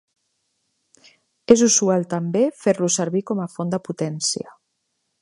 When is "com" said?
3.31-3.45